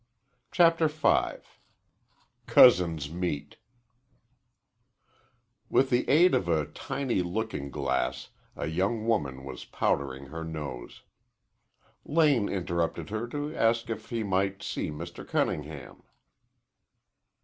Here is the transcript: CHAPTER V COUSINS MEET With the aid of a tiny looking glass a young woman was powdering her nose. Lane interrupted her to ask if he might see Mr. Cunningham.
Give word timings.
CHAPTER 0.51 0.87
V 0.87 1.33
COUSINS 2.47 3.11
MEET 3.11 3.57
With 5.69 5.91
the 5.91 6.09
aid 6.09 6.33
of 6.33 6.47
a 6.49 6.65
tiny 6.65 7.21
looking 7.21 7.69
glass 7.69 8.29
a 8.55 8.65
young 8.65 9.05
woman 9.05 9.43
was 9.43 9.63
powdering 9.65 10.29
her 10.29 10.43
nose. 10.43 11.03
Lane 12.03 12.49
interrupted 12.49 13.11
her 13.11 13.27
to 13.27 13.55
ask 13.55 13.91
if 13.91 14.09
he 14.09 14.23
might 14.23 14.63
see 14.63 14.89
Mr. 14.89 15.23
Cunningham. 15.27 16.01